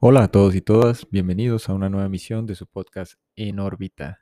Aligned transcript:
Hola 0.00 0.22
a 0.22 0.28
todos 0.28 0.54
y 0.54 0.60
todas, 0.60 1.08
bienvenidos 1.10 1.68
a 1.68 1.74
una 1.74 1.88
nueva 1.88 2.06
emisión 2.06 2.46
de 2.46 2.54
su 2.54 2.68
podcast 2.68 3.14
En 3.34 3.58
órbita. 3.58 4.20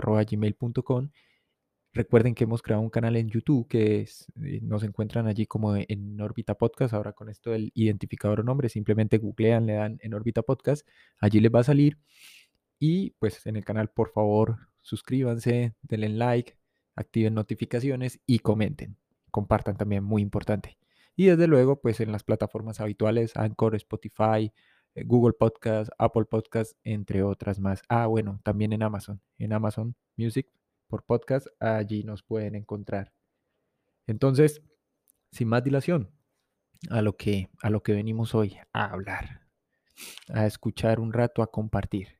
Recuerden 1.95 2.35
que 2.35 2.43
hemos 2.43 2.61
creado 2.61 2.81
un 2.81 2.89
canal 2.89 3.15
en 3.15 3.29
YouTube 3.29 3.69
que 3.69 4.01
es, 4.01 4.27
eh, 4.43 4.59
nos 4.61 4.83
encuentran 4.83 5.27
allí 5.27 5.45
como 5.45 5.77
en 5.77 6.19
órbita 6.19 6.53
podcast. 6.53 6.93
Ahora 6.93 7.13
con 7.13 7.29
esto 7.29 7.51
del 7.51 7.71
identificador 7.73 8.41
o 8.41 8.43
nombre, 8.43 8.67
simplemente 8.67 9.17
googlean, 9.17 9.65
le 9.65 9.75
dan 9.75 9.97
en 10.01 10.13
órbita 10.13 10.41
podcast. 10.41 10.85
Allí 11.19 11.39
les 11.39 11.53
va 11.55 11.61
a 11.61 11.63
salir. 11.63 11.97
Y 12.79 13.11
pues 13.11 13.45
en 13.45 13.55
el 13.55 13.63
canal, 13.63 13.91
por 13.91 14.11
favor, 14.11 14.57
suscríbanse, 14.81 15.73
denle 15.83 16.09
like, 16.09 16.57
activen 16.97 17.33
notificaciones 17.33 18.19
y 18.25 18.39
comenten. 18.39 18.97
Compartan 19.31 19.77
también, 19.77 20.03
muy 20.03 20.21
importante. 20.21 20.77
Y 21.15 21.27
desde 21.27 21.47
luego, 21.47 21.79
pues 21.79 22.01
en 22.01 22.11
las 22.11 22.25
plataformas 22.25 22.81
habituales, 22.81 23.37
Anchor, 23.37 23.73
Spotify, 23.75 24.51
eh, 24.95 25.03
Google 25.05 25.33
Podcast, 25.39 25.89
Apple 25.97 26.25
Podcast, 26.25 26.73
entre 26.83 27.23
otras 27.23 27.57
más. 27.61 27.83
Ah, 27.87 28.07
bueno, 28.07 28.41
también 28.43 28.73
en 28.73 28.83
Amazon. 28.83 29.21
En 29.37 29.53
Amazon 29.53 29.95
Music 30.17 30.49
por 30.87 31.03
podcast, 31.03 31.47
allí 31.59 32.03
nos 32.03 32.23
pueden 32.23 32.55
encontrar. 32.55 33.13
Entonces, 34.07 34.61
sin 35.31 35.47
más 35.47 35.63
dilación, 35.63 36.11
a 36.89 37.01
lo 37.01 37.17
que, 37.17 37.49
a 37.61 37.69
lo 37.69 37.83
que 37.83 37.93
venimos 37.93 38.35
hoy 38.35 38.57
a 38.73 38.85
hablar, 38.91 39.47
a 40.29 40.45
escuchar 40.45 40.99
un 40.99 41.13
rato, 41.13 41.41
a 41.41 41.51
compartir. 41.51 42.19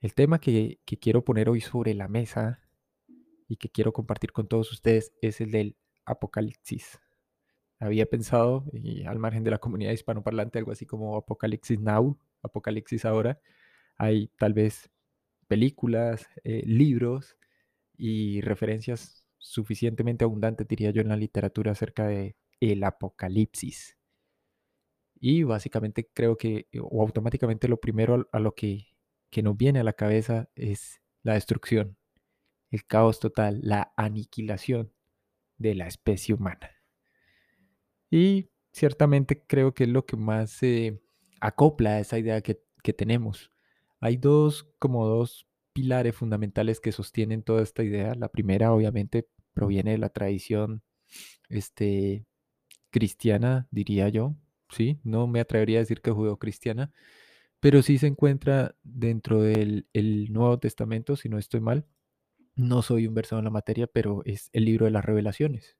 El 0.00 0.14
tema 0.14 0.40
que, 0.40 0.80
quiero 1.00 1.24
poner 1.24 1.48
hoy 1.48 1.60
sobre 1.60 1.94
la 1.94 2.08
mesa 2.08 2.60
y 3.48 3.56
que 3.56 3.68
quiero 3.68 3.92
compartir 3.92 4.32
con 4.32 4.48
todos 4.48 4.72
ustedes 4.72 5.12
es 5.22 5.40
el 5.40 5.52
del 5.52 5.76
apocalipsis. 6.04 6.98
Había 7.78 8.06
pensado, 8.06 8.64
al 9.06 9.18
margen 9.18 9.44
de 9.44 9.50
la 9.50 9.58
comunidad 9.58 9.92
hispanoparlante, 9.92 10.58
algo 10.58 10.72
así 10.72 10.86
como 10.86 11.16
Apocalipsis 11.16 11.80
Now, 11.80 12.18
Apocalipsis 12.42 13.04
ahora. 13.04 13.40
Hay 13.96 14.28
tal 14.38 14.54
vez 14.54 14.90
películas, 15.48 16.26
eh, 16.44 16.62
libros 16.66 17.36
y 17.96 18.40
referencias 18.40 19.24
suficientemente 19.38 20.24
abundantes, 20.24 20.66
diría 20.68 20.90
yo, 20.90 21.02
en 21.02 21.08
la 21.08 21.16
literatura 21.16 21.72
acerca 21.72 22.06
de 22.06 22.36
el 22.60 22.84
apocalipsis. 22.84 23.98
Y 25.18 25.44
básicamente 25.44 26.10
creo 26.12 26.36
que, 26.36 26.68
o 26.80 27.02
automáticamente 27.02 27.68
lo 27.68 27.78
primero 27.78 28.28
a, 28.32 28.38
lo 28.40 28.54
que, 28.54 28.88
que 29.30 29.42
nos 29.42 29.56
viene 29.56 29.80
a 29.80 29.84
la 29.84 29.92
cabeza 29.92 30.48
es 30.56 31.00
la 31.22 31.34
destrucción, 31.34 31.96
el 32.70 32.84
caos 32.86 33.20
total, 33.20 33.60
la 33.62 33.92
aniquilación 33.96 34.92
de 35.58 35.74
la 35.74 35.86
especie 35.86 36.34
humana. 36.34 36.70
Y 38.10 38.50
ciertamente 38.72 39.44
creo 39.46 39.74
que 39.74 39.84
es 39.84 39.90
lo 39.90 40.06
que 40.06 40.16
más 40.16 40.50
se 40.50 41.00
acopla 41.40 41.90
a 41.90 42.00
esa 42.00 42.18
idea 42.18 42.40
que, 42.40 42.62
que 42.82 42.92
tenemos. 42.92 43.51
Hay 44.02 44.16
dos, 44.16 44.68
como 44.80 45.06
dos 45.06 45.46
pilares 45.72 46.16
fundamentales 46.16 46.80
que 46.80 46.90
sostienen 46.90 47.44
toda 47.44 47.62
esta 47.62 47.84
idea. 47.84 48.16
La 48.16 48.28
primera, 48.28 48.72
obviamente, 48.72 49.28
proviene 49.54 49.92
de 49.92 49.98
la 49.98 50.08
tradición 50.08 50.82
este, 51.48 52.26
cristiana, 52.90 53.68
diría 53.70 54.08
yo. 54.08 54.34
Sí, 54.70 54.98
no 55.04 55.28
me 55.28 55.38
atrevería 55.38 55.78
a 55.78 55.82
decir 55.82 56.00
que 56.02 56.10
judeo-cristiana, 56.10 56.90
pero 57.60 57.80
sí 57.82 57.96
se 57.96 58.08
encuentra 58.08 58.74
dentro 58.82 59.40
del 59.40 59.86
el 59.92 60.32
Nuevo 60.32 60.58
Testamento, 60.58 61.14
si 61.14 61.28
no 61.28 61.38
estoy 61.38 61.60
mal. 61.60 61.86
No 62.56 62.82
soy 62.82 63.06
un 63.06 63.14
versado 63.14 63.38
en 63.38 63.44
la 63.44 63.50
materia, 63.52 63.86
pero 63.86 64.22
es 64.24 64.50
el 64.52 64.64
libro 64.64 64.86
de 64.86 64.90
las 64.90 65.04
revelaciones. 65.04 65.78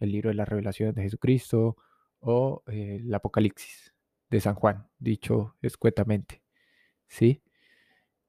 El 0.00 0.12
libro 0.12 0.30
de 0.30 0.34
las 0.36 0.48
revelaciones 0.48 0.94
de 0.94 1.02
Jesucristo 1.02 1.76
o 2.20 2.62
eh, 2.68 3.00
el 3.02 3.14
Apocalipsis 3.14 3.94
de 4.30 4.40
San 4.40 4.54
Juan, 4.54 4.88
dicho 4.98 5.56
escuetamente. 5.60 6.47
¿Sí? 7.08 7.42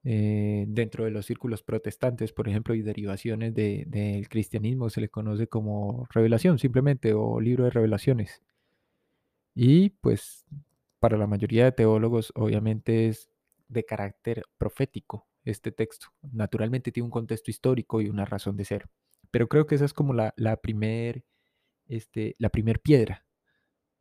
Eh, 0.04 0.66
dentro 0.68 1.06
de 1.06 1.12
los 1.12 1.26
círculos 1.26 1.62
protestantes, 1.64 2.32
por 2.34 2.48
ejemplo, 2.48 2.74
y 2.74 2.82
derivaciones 2.82 3.54
del 3.54 4.30
cristianismo, 4.30 4.90
se 4.90 5.02
le 5.02 5.10
conoce 5.10 5.48
como 5.48 6.08
revelación 6.12 6.58
simplemente 6.60 7.14
o 7.14 7.40
libro 7.42 7.66
de 7.66 7.72
revelaciones. 7.72 8.42
Y 9.56 9.90
pues 10.02 10.46
para 11.00 11.18
la 11.18 11.28
mayoría 11.28 11.66
de 11.66 11.72
teólogos 11.72 12.32
obviamente 12.36 13.08
es 13.08 13.30
de 13.68 13.86
carácter 13.86 14.44
profético 14.58 15.28
este 15.44 15.72
texto. 15.72 16.08
Naturalmente 16.22 16.92
tiene 16.92 17.06
un 17.06 17.12
contexto 17.12 17.52
histórico 17.52 18.02
y 18.02 18.10
una 18.10 18.26
razón 18.26 18.58
de 18.58 18.66
ser. 18.66 18.90
Pero 19.32 19.48
creo 19.48 19.68
que 19.68 19.76
esa 19.76 19.86
es 19.86 19.94
como 19.94 20.14
la, 20.14 20.34
la 20.38 20.58
primer, 20.58 21.24
este, 21.88 22.36
la 22.40 22.50
primer 22.50 22.80
piedra 22.82 23.26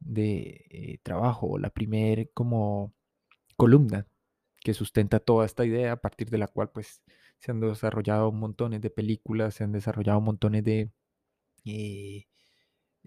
de 0.00 0.64
eh, 0.70 0.98
trabajo, 1.02 1.58
la 1.58 1.70
primer 1.70 2.30
como 2.34 2.94
columna 3.56 4.06
que 4.60 4.74
sustenta 4.74 5.20
toda 5.20 5.46
esta 5.46 5.64
idea, 5.64 5.92
a 5.92 6.00
partir 6.00 6.30
de 6.30 6.38
la 6.38 6.48
cual 6.48 6.70
pues 6.70 7.02
se 7.38 7.50
han 7.50 7.60
desarrollado 7.60 8.32
montones 8.32 8.80
de 8.80 8.90
películas, 8.90 9.54
se 9.54 9.64
han 9.64 9.72
desarrollado 9.72 10.20
montones 10.20 10.64
de 10.64 10.90
eh, 11.64 12.26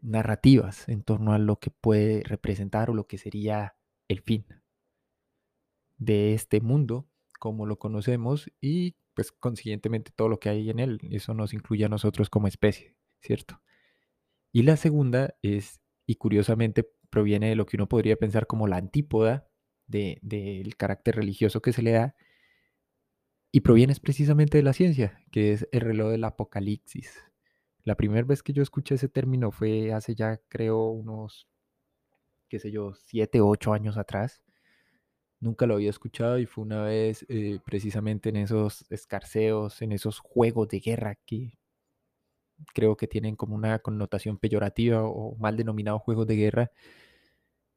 narrativas 0.02 0.88
en 0.90 1.04
torno 1.04 1.34
a 1.34 1.40
lo 1.40 1.60
que 1.60 1.72
puede 1.72 2.24
representar 2.24 2.90
o 2.90 2.94
lo 2.94 3.08
que 3.08 3.18
sería 3.18 3.76
el 4.08 4.22
fin 4.22 4.46
de 5.98 6.34
este 6.34 6.62
mundo 6.62 7.08
como 7.40 7.66
lo 7.66 7.78
conocemos 7.78 8.52
y 8.60 8.96
pues 9.14 9.32
consiguientemente 9.32 10.12
todo 10.16 10.30
lo 10.30 10.40
que 10.40 10.50
hay 10.50 10.70
en 10.70 10.80
él. 10.80 11.00
Eso 11.12 11.34
nos 11.34 11.54
incluye 11.54 11.86
a 11.86 11.90
nosotros 11.90 12.30
como 12.30 12.48
especie, 12.48 12.96
¿cierto? 13.20 13.62
Y 14.52 14.64
la 14.64 14.78
segunda 14.78 15.36
es, 15.42 15.82
y 16.06 16.16
curiosamente 16.16 16.90
proviene 17.10 17.50
de 17.50 17.56
lo 17.56 17.66
que 17.66 17.78
uno 17.78 17.88
podría 17.88 18.16
pensar 18.16 18.48
como 18.48 18.68
la 18.68 18.78
antípoda 18.78 19.51
del 19.92 20.76
carácter 20.78 21.16
religioso 21.18 21.62
que 21.62 21.74
se 21.74 21.82
le 21.82 21.92
da 21.92 22.16
y 23.52 23.62
proviene 23.62 23.96
precisamente 24.02 24.58
de 24.58 24.64
la 24.64 24.74
ciencia, 24.74 25.20
que 25.32 25.54
es 25.54 25.68
el 25.72 25.82
reloj 25.82 26.12
del 26.12 26.24
apocalipsis. 26.24 27.24
La 27.84 27.96
primera 27.96 28.26
vez 28.26 28.44
que 28.44 28.54
yo 28.54 28.64
escuché 28.64 28.96
ese 28.96 29.10
término 29.10 29.52
fue 29.52 29.92
hace 29.94 30.16
ya 30.16 30.38
creo 30.48 30.88
unos, 30.90 31.48
qué 32.50 32.60
sé 32.60 32.72
yo, 32.72 32.94
siete 32.94 33.42
o 33.42 33.48
ocho 33.48 33.74
años 33.74 33.98
atrás. 33.98 34.44
Nunca 35.40 35.66
lo 35.66 35.76
había 35.76 35.90
escuchado 35.90 36.38
y 36.40 36.46
fue 36.46 36.64
una 36.64 36.84
vez 36.84 37.26
eh, 37.28 37.60
precisamente 37.66 38.30
en 38.30 38.38
esos 38.38 38.86
escarceos, 38.92 39.82
en 39.82 39.92
esos 39.92 40.20
juegos 40.20 40.68
de 40.70 40.80
guerra 40.80 41.16
que 41.26 41.58
creo 42.74 42.96
que 42.96 43.08
tienen 43.08 43.36
como 43.36 43.56
una 43.56 43.80
connotación 43.80 44.38
peyorativa 44.38 45.04
o 45.04 45.36
mal 45.38 45.58
denominado 45.58 46.00
juegos 46.00 46.28
de 46.28 46.36
guerra, 46.36 46.72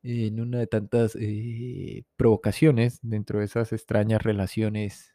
en 0.04 0.38
una 0.38 0.58
de 0.58 0.66
tantas 0.66 1.16
eh, 1.18 2.04
provocaciones 2.16 3.00
dentro 3.02 3.38
de 3.38 3.46
esas 3.46 3.72
extrañas 3.72 4.22
relaciones 4.22 5.12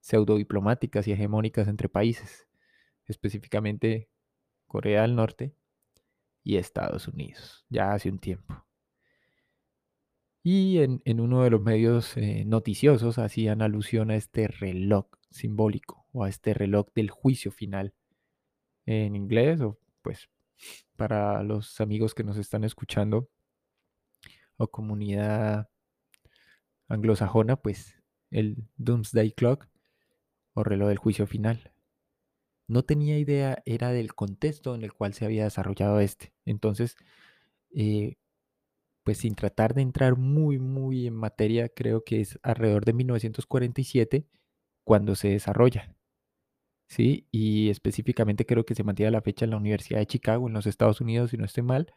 pseudodiplomáticas 0.00 1.08
y 1.08 1.12
hegemónicas 1.12 1.66
entre 1.66 1.88
países, 1.88 2.46
específicamente 3.06 4.08
Corea 4.68 5.02
del 5.02 5.16
Norte 5.16 5.54
y 6.44 6.56
Estados 6.56 7.08
Unidos, 7.08 7.66
ya 7.68 7.92
hace 7.92 8.10
un 8.10 8.20
tiempo. 8.20 8.64
Y 10.44 10.78
en, 10.78 11.20
uno 11.20 11.42
de 11.42 11.50
los 11.50 11.60
medios 11.60 12.16
eh, 12.16 12.44
noticiosos 12.46 13.18
hacían 13.18 13.60
alusión 13.60 14.12
a 14.12 14.16
este 14.16 14.46
reloj 14.46 15.06
simbólico 15.30 16.06
o 16.12 16.24
a 16.24 16.28
este 16.28 16.54
reloj 16.54 16.86
del 16.94 17.10
juicio 17.10 17.50
final 17.50 17.92
en 18.86 19.16
inglés 19.16 19.60
o 19.60 19.78
pues 20.00 20.30
para 20.96 21.42
los 21.42 21.80
amigos 21.80 22.14
que 22.14 22.24
nos 22.24 22.38
están 22.38 22.64
escuchando 22.64 23.28
o 24.58 24.68
comunidad 24.70 25.70
anglosajona, 26.88 27.56
pues 27.56 27.94
el 28.30 28.68
Doomsday 28.76 29.32
Clock 29.32 29.68
o 30.54 30.64
reloj 30.64 30.88
del 30.88 30.98
juicio 30.98 31.26
final. 31.26 31.72
No 32.66 32.82
tenía 32.82 33.18
idea, 33.18 33.62
era 33.64 33.90
del 33.92 34.14
contexto 34.14 34.74
en 34.74 34.82
el 34.82 34.92
cual 34.92 35.14
se 35.14 35.24
había 35.24 35.44
desarrollado 35.44 36.00
este. 36.00 36.34
Entonces, 36.44 36.96
eh, 37.74 38.16
pues 39.04 39.18
sin 39.18 39.34
tratar 39.34 39.74
de 39.74 39.82
entrar 39.82 40.16
muy, 40.16 40.58
muy 40.58 41.06
en 41.06 41.14
materia, 41.14 41.68
creo 41.70 42.04
que 42.04 42.20
es 42.20 42.38
alrededor 42.42 42.84
de 42.84 42.92
1947 42.92 44.26
cuando 44.84 45.14
se 45.14 45.28
desarrolla. 45.28 45.94
¿Sí? 46.88 47.26
Y 47.30 47.70
específicamente 47.70 48.46
creo 48.46 48.64
que 48.64 48.74
se 48.74 48.84
mantiene 48.84 49.12
la 49.12 49.22
fecha 49.22 49.44
en 49.44 49.52
la 49.52 49.58
Universidad 49.58 50.00
de 50.00 50.06
Chicago, 50.06 50.48
en 50.48 50.54
los 50.54 50.66
Estados 50.66 51.00
Unidos, 51.00 51.30
si 51.30 51.36
no 51.38 51.44
estoy 51.44 51.62
mal. 51.62 51.92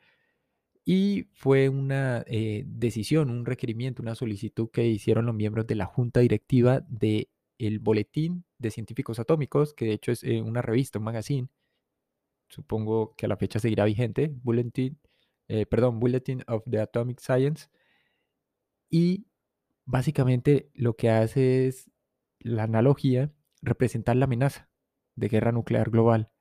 Y 0.83 1.28
fue 1.33 1.69
una 1.69 2.24
eh, 2.28 2.63
decisión, 2.66 3.30
un 3.30 3.45
requerimiento, 3.45 4.01
una 4.01 4.16
solicitud 4.16 4.69
que 4.72 4.88
hicieron 4.88 5.25
los 5.25 5.36
miembros 5.36 5.68
de 5.68 5.75
la 5.75 5.86
junta 5.86 6.19
directiva 6.22 6.81
del 6.89 7.30
el 7.60 7.80
Boletín 7.80 8.45
de 8.57 8.72
Científicos 8.72 9.19
Atómicos, 9.19 9.74
que 9.74 9.86
de 9.86 9.94
hecho 9.94 10.12
es 10.12 10.24
eh, 10.24 10.42
una 10.42 10.62
revista, 10.62 10.98
un 11.00 11.06
magazine. 11.06 11.50
Supongo 12.50 13.16
que 13.16 13.28
a 13.28 13.30
la 13.30 13.38
fecha 13.38 13.60
seguirá 13.60 13.86
vigente. 13.86 14.31
Bulletin, 14.44 15.00
eh, 15.48 15.66
perdón, 15.66 16.00
Bulletin 16.00 16.44
of 16.48 16.63
the 16.69 16.80
Atomic 16.80 17.19
Science. 17.19 17.69
Y 18.89 19.27
básicamente 19.86 20.69
lo 20.74 20.95
que 20.95 21.10
hace 21.10 21.68
es 21.68 21.92
la 22.39 22.63
analogía, 22.63 23.31
representar 23.62 24.16
la 24.16 24.25
amenaza 24.25 24.69
de 25.16 25.30
guerra 25.30 25.51
nuclear 25.51 25.89
global. 25.92 26.31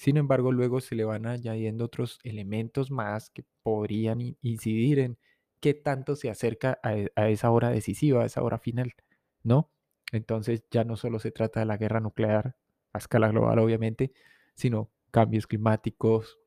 Sin 0.00 0.16
embargo, 0.16 0.50
luego 0.50 0.80
se 0.80 0.94
le 0.94 1.04
van 1.04 1.26
añadiendo 1.26 1.84
otros 1.84 2.20
elementos 2.24 2.90
más 2.90 3.28
que 3.28 3.44
podrían 3.62 4.34
incidir 4.40 4.98
en 4.98 5.18
qué 5.60 5.74
tanto 5.74 6.16
se 6.16 6.30
acerca 6.30 6.78
a, 6.82 6.96
e, 6.96 7.12
a 7.16 7.28
esa 7.28 7.50
hora 7.50 7.68
decisiva, 7.68 8.22
a 8.22 8.24
esa 8.24 8.42
hora 8.42 8.58
final, 8.58 8.94
¿no? 9.42 9.70
Entonces 10.10 10.64
ya 10.70 10.84
no 10.84 10.96
solo 10.96 11.18
se 11.18 11.32
trata 11.32 11.60
de 11.60 11.66
la 11.66 11.76
guerra 11.76 12.00
nuclear 12.00 12.56
a 12.94 12.98
escala 12.98 13.28
global, 13.28 13.58
obviamente, 13.58 14.14
sino 14.54 14.90
cambios 15.10 15.46
climáticos, 15.46 16.38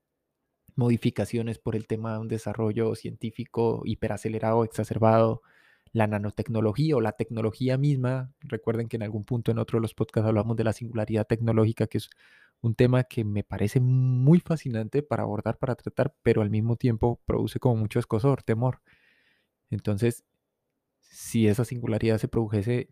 modificaciones 0.76 1.60
por 1.60 1.76
el 1.76 1.86
tema 1.86 2.14
de 2.14 2.22
un 2.22 2.30
desarrollo 2.30 2.96
científico 2.96 3.84
hiperacelerado, 3.86 4.64
exacerbado, 4.64 5.44
la 5.92 6.08
nanotecnología 6.08 6.96
o 6.96 7.02
la 7.02 7.12
tecnología 7.12 7.78
misma. 7.78 8.34
Recuerden 8.40 8.88
que 8.88 8.96
en 8.98 9.04
algún 9.04 9.26
punto 9.26 9.52
en 9.52 9.60
otro 9.60 9.78
de 9.78 9.84
los 9.84 9.94
podcasts 9.94 10.28
hablamos 10.28 10.58
de 10.58 10.64
la 10.64 10.74
singularidad 10.74 11.28
tecnológica, 11.28 11.86
que 11.86 12.00
es 12.00 12.10
un 12.64 12.76
tema 12.76 13.04
que 13.04 13.26
me 13.26 13.44
parece 13.44 13.82
muy 13.82 14.40
fascinante 14.40 15.04
para 15.04 15.24
abordar, 15.24 15.58
para 15.60 15.76
tratar, 15.76 16.16
pero 16.24 16.42
al 16.42 16.50
mismo 16.50 16.78
tiempo 16.78 17.22
produce 17.26 17.60
como 17.60 17.76
mucho 17.76 18.00
escosor, 18.00 18.42
temor. 18.42 18.82
Entonces, 19.70 20.24
si 21.02 21.48
esa 21.48 21.66
singularidad 21.66 22.20
se 22.20 22.30
produjese, 22.30 22.90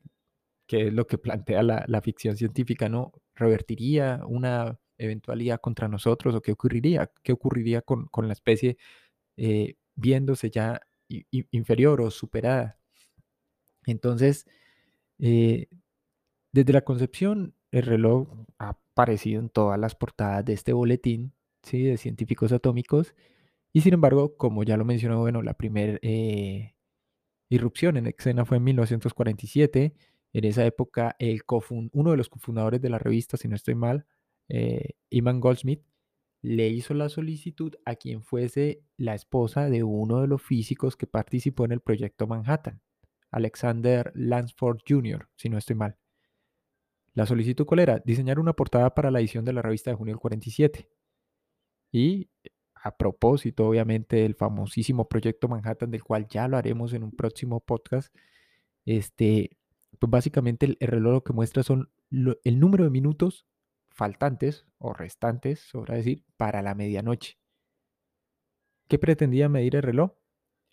¿qué 0.67 0.87
es 0.87 0.93
lo 0.93 1.07
que 1.07 1.17
plantea 1.17 1.63
la, 1.63 2.01
ficción 2.01 2.35
científica, 2.35 2.89
¿no? 2.89 3.13
¿Revertiría 3.33 4.21
una 4.27 4.77
eventualidad 4.97 5.61
contra 5.61 5.87
nosotros 5.87 6.35
o 6.35 6.41
qué 6.41 6.51
ocurriría? 6.51 7.09
¿Qué 7.23 7.31
ocurriría 7.31 7.81
con, 7.81 8.09
la 8.27 8.33
especie 8.33 8.77
eh, 9.37 9.75
viéndose 9.95 10.49
ya 10.49 10.81
inferior 11.07 12.01
o 12.01 12.11
superada? 12.11 12.77
Entonces, 13.85 14.45
eh, 15.19 15.69
desde 16.51 16.73
la 16.73 16.81
concepción, 16.81 17.55
el 17.71 17.83
reloj 17.83 18.27
ha 18.59 18.69
aparecido 18.69 19.39
en 19.41 19.49
todas 19.49 19.79
las 19.79 19.95
portadas 19.95 20.45
de 20.45 20.53
este 20.53 20.73
boletín 20.73 21.33
¿sí? 21.63 21.83
de 21.83 21.97
científicos 21.97 22.51
atómicos. 22.51 23.15
Y 23.73 23.81
sin 23.81 23.93
embargo, 23.93 24.35
como 24.37 24.63
ya 24.63 24.77
lo 24.77 24.85
mencionó, 24.85 25.19
bueno, 25.19 25.41
la 25.41 25.53
primera 25.53 25.97
eh, 26.01 26.75
irrupción 27.49 27.97
en 27.97 28.07
escena 28.07 28.45
fue 28.45 28.57
en 28.57 28.65
1947. 28.65 29.93
En 30.33 30.45
esa 30.45 30.65
época, 30.65 31.15
uno 31.93 32.11
de 32.11 32.17
los 32.17 32.29
cofundadores 32.29 32.81
de 32.81 32.89
la 32.89 32.99
revista, 32.99 33.37
si 33.37 33.47
no 33.47 33.55
estoy 33.55 33.75
mal, 33.75 34.05
eh, 34.49 34.91
Iman 35.09 35.39
Goldsmith, 35.39 35.83
le 36.41 36.69
hizo 36.69 36.93
la 36.93 37.09
solicitud 37.09 37.75
a 37.85 37.95
quien 37.95 38.23
fuese 38.23 38.83
la 38.97 39.13
esposa 39.15 39.69
de 39.69 39.83
uno 39.83 40.21
de 40.21 40.27
los 40.27 40.41
físicos 40.41 40.95
que 40.97 41.07
participó 41.07 41.65
en 41.65 41.73
el 41.73 41.81
proyecto 41.81 42.27
Manhattan. 42.27 42.81
Alexander 43.31 44.11
Lansford 44.15 44.79
Jr., 44.87 45.29
si 45.35 45.49
no 45.49 45.57
estoy 45.57 45.75
mal. 45.75 46.00
La 47.13 47.25
solicitud 47.25 47.65
cuál 47.65 47.79
era? 47.81 47.99
Diseñar 48.05 48.39
una 48.39 48.53
portada 48.53 48.93
para 48.93 49.11
la 49.11 49.19
edición 49.19 49.43
de 49.43 49.53
la 49.53 49.61
revista 49.61 49.91
de 49.91 49.97
junio 49.97 50.13
del 50.13 50.19
47. 50.19 50.89
Y 51.91 52.29
a 52.75 52.97
propósito, 52.97 53.67
obviamente, 53.67 54.17
del 54.17 54.35
famosísimo 54.35 55.07
proyecto 55.07 55.47
Manhattan, 55.47 55.91
del 55.91 56.03
cual 56.03 56.27
ya 56.27 56.47
lo 56.47 56.57
haremos 56.57 56.93
en 56.93 57.03
un 57.03 57.11
próximo 57.11 57.59
podcast, 57.59 58.15
este, 58.85 59.57
pues 59.99 60.09
básicamente 60.09 60.65
el, 60.65 60.77
reloj 60.79 61.13
lo 61.13 61.23
que 61.23 61.33
muestra 61.33 61.63
son 61.63 61.91
el 62.09 62.59
número 62.59 62.85
de 62.85 62.89
minutos 62.89 63.45
faltantes 63.89 64.65
o 64.77 64.93
restantes, 64.93 65.59
sobra 65.59 65.95
decir, 65.95 66.23
para 66.37 66.61
la 66.61 66.75
medianoche. 66.75 67.37
¿Qué 68.87 68.97
pretendía 68.97 69.49
medir 69.49 69.75
el 69.75 69.83
reloj? 69.83 70.13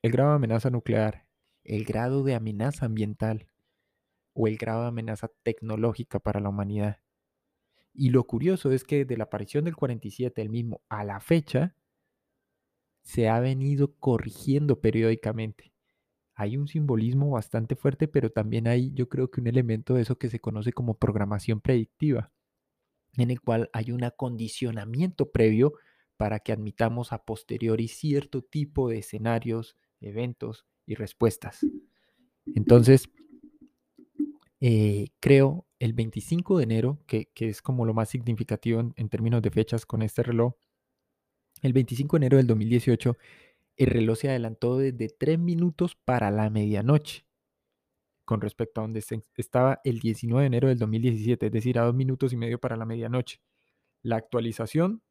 El 0.03 0.13
grado 0.13 0.31
de 0.31 0.37
amenaza 0.37 0.71
nuclear, 0.71 1.27
el 1.65 1.85
grado 1.85 2.23
de 2.23 2.35
amenaza 2.35 2.87
ambiental 2.87 3.49
o 4.41 4.47
el 4.47 4.57
grado 4.57 4.83
de 4.83 4.89
amenaza 4.89 5.29
tecnológica 5.43 6.21
para 6.21 6.39
la 6.39 6.49
humanidad. 6.49 7.01
Y 7.93 8.11
lo 8.11 8.23
curioso 8.25 8.71
es 8.71 8.85
que 8.85 9.05
de 9.05 9.17
la 9.17 9.25
aparición 9.25 9.65
del 9.65 9.75
47, 9.75 10.41
el 10.41 10.49
mismo, 10.49 10.81
a 10.89 11.03
la 11.03 11.19
fecha, 11.19 11.75
se 13.03 13.29
ha 13.29 13.41
venido 13.41 13.97
corrigiendo 13.97 14.81
periódicamente. 14.81 15.73
Hay 16.35 16.57
un 16.57 16.69
simbolismo 16.69 17.31
bastante 17.31 17.75
fuerte, 17.75 18.07
pero 18.07 18.31
también 18.31 18.69
hay, 18.69 18.93
yo 18.95 19.09
creo 19.09 19.29
que 19.29 19.41
un 19.41 19.49
elemento 19.49 19.95
de 19.95 20.03
eso 20.03 20.19
que 20.19 20.29
se 20.29 20.39
conoce 20.39 20.73
como 20.73 20.99
programación 20.99 21.61
predictiva, 21.61 22.31
en 23.17 23.33
el 23.33 23.41
cual 23.41 23.69
hay 23.73 23.91
un 23.91 24.05
acondicionamiento 24.05 25.33
previo 25.33 25.73
para 26.17 26.39
que 26.39 26.53
admitamos 26.53 27.13
a 27.13 27.25
posteriori 27.25 27.89
cierto 27.89 28.43
tipo 28.43 28.89
de 28.89 28.99
escenarios, 28.99 29.77
eventos 30.01 30.65
y 30.87 30.95
respuestas. 30.95 31.67
Entonces, 32.55 33.11
eh, 34.61 35.09
creo 35.21 35.67
el 35.79 35.93
25 35.93 36.59
de 36.59 36.65
enero, 36.65 36.99
que, 37.07 37.31
es 37.37 37.63
como 37.63 37.87
lo 37.87 37.95
más 37.95 38.09
significativo 38.09 38.81
en, 38.81 39.09
términos 39.09 39.43
de 39.43 39.51
fechas 39.51 39.87
con 39.87 40.03
este 40.03 40.23
reloj, 40.23 40.55
el 41.63 41.73
25 41.73 42.17
de 42.17 42.19
enero 42.19 42.37
del 42.39 42.47
2018, 42.47 43.17
el 43.77 43.87
reloj 43.87 44.19
se 44.19 44.31
adelantó 44.31 44.79
desde 44.79 45.09
3 45.09 45.39
minutos 45.39 45.97
para 45.97 46.31
la 46.31 46.51
medianoche 46.51 47.25
con 48.25 48.41
respecto 48.43 48.81
a 48.81 48.85
donde 48.85 49.03
estaba 49.37 49.81
el 49.85 50.01
19 50.01 50.43
de 50.43 50.47
enero 50.47 50.69
del 50.69 50.79
2017, 50.79 51.47
es 51.47 51.53
decir, 51.53 51.79
a 51.79 51.85
dos 51.85 51.95
minutos 51.95 52.33
y 52.33 52.37
medio 52.37 52.61
para 52.61 52.77
la 52.77 52.85
medianoche. 52.85 53.41
La 54.03 54.17
actualización, 54.17 55.03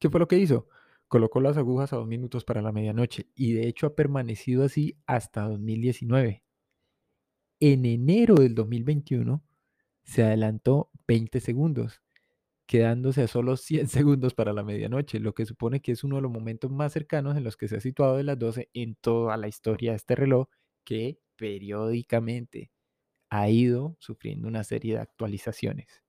¿qué 0.00 0.08
fue 0.08 0.20
lo 0.20 0.28
que 0.28 0.38
hizo? 0.38 0.68
colocó 1.08 1.40
las 1.40 1.56
agujas 1.56 1.92
a 1.92 1.96
dos 1.96 2.06
minutos 2.06 2.44
para 2.44 2.62
la 2.62 2.72
medianoche 2.72 3.28
y 3.34 3.52
de 3.52 3.68
hecho 3.68 3.86
ha 3.86 3.94
permanecido 3.94 4.64
así 4.64 4.96
hasta 5.06 5.42
2019. 5.42 6.43
En 7.66 7.86
enero 7.86 8.34
del 8.34 8.54
2021 8.54 9.42
se 10.02 10.22
adelantó 10.22 10.90
20 11.08 11.40
segundos, 11.40 12.02
quedándose 12.66 13.22
a 13.22 13.26
solo 13.26 13.56
100 13.56 13.88
segundos 13.88 14.34
para 14.34 14.52
la 14.52 14.62
medianoche, 14.62 15.18
lo 15.18 15.32
que 15.32 15.46
supone 15.46 15.80
que 15.80 15.92
es 15.92 16.04
uno 16.04 16.16
de 16.16 16.22
los 16.22 16.30
momentos 16.30 16.70
más 16.70 16.92
cercanos 16.92 17.38
en 17.38 17.42
los 17.42 17.56
que 17.56 17.68
se 17.68 17.76
ha 17.76 17.80
situado 17.80 18.18
de 18.18 18.24
las 18.24 18.38
12 18.38 18.68
en 18.74 18.96
toda 18.96 19.38
la 19.38 19.48
historia 19.48 19.92
de 19.92 19.96
este 19.96 20.14
reloj, 20.14 20.48
que 20.84 21.18
periódicamente 21.36 22.70
ha 23.30 23.48
ido 23.48 23.96
sufriendo 23.98 24.46
una 24.46 24.62
serie 24.62 24.96
de 24.96 25.00
actualizaciones. 25.00 26.02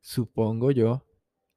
Supongo 0.00 0.70
yo 0.70 1.04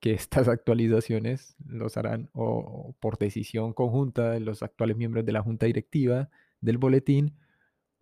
que 0.01 0.11
estas 0.11 0.47
actualizaciones 0.49 1.55
los 1.65 1.95
harán 1.95 2.29
o, 2.33 2.93
por 2.99 3.17
decisión 3.17 3.71
conjunta 3.71 4.31
de 4.31 4.41
los 4.41 4.63
actuales 4.63 4.97
miembros 4.97 5.25
de 5.25 5.31
la 5.31 5.41
junta 5.41 5.65
directiva 5.65 6.29
del 6.59 6.77
boletín 6.77 7.37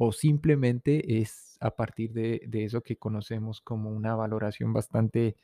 o 0.04 0.12
simplemente 0.12 1.22
es 1.22 1.58
a 1.60 1.76
partir 1.76 2.12
de, 2.14 2.42
eso 2.54 2.82
que 2.82 2.98
conocemos 2.98 3.62
como 3.62 3.92
una 3.92 4.16
valoración 4.16 4.74
bastante 4.74 5.36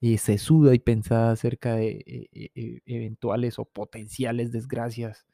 eh, 0.00 0.18
sesuda 0.18 0.72
y 0.72 0.78
pensada 0.78 1.32
acerca 1.32 1.74
de 1.74 2.04
eh, 2.06 2.50
eh, 2.54 2.80
eventuales 2.86 3.58
o 3.58 3.64
potenciales 3.64 4.52
desgracias. 4.52 5.26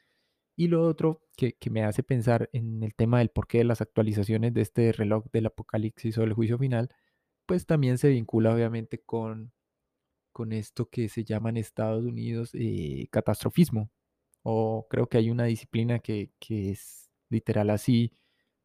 Y 0.57 0.69
lo 0.69 0.87
otro 0.87 1.23
que, 1.37 1.57
me 1.71 1.85
hace 1.85 2.03
pensar 2.03 2.49
en 2.55 2.83
el 2.83 2.95
tema 2.95 3.19
del 3.19 3.29
porqué 3.31 3.59
de 3.59 3.65
las 3.65 3.83
actualizaciones 3.83 4.55
de 4.55 4.63
este 4.63 4.93
reloj 4.93 5.27
del 5.33 5.47
apocalipsis 5.47 6.17
o 6.17 6.23
del 6.23 6.33
juicio 6.33 6.59
final, 6.59 6.89
pues 7.47 7.67
también 7.67 7.99
se 7.99 8.09
vincula 8.09 8.55
obviamente 8.55 9.03
con 9.03 9.53
con 10.33 10.53
esto 10.53 10.89
que 10.89 11.09
se 11.11 11.25
llama 11.25 11.51
en 11.51 11.59
Estados 11.59 12.05
Unidos 12.05 12.51
eh, 12.55 13.09
catastrofismo. 13.11 13.91
O 14.43 14.87
creo 14.89 15.07
que 15.09 15.19
hay 15.19 15.31
una 15.31 15.45
disciplina 15.45 15.99
que, 15.99 16.31
que 16.39 16.71
es 16.71 17.11
literal 17.29 17.71
así. 17.71 18.13